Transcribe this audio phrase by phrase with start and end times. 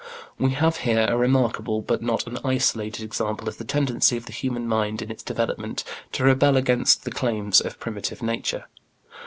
[0.39, 4.31] We have here a remarkable, but not an isolated, example of the tendency of the
[4.31, 8.65] human mind in its development to rebel against the claims of primitive nature.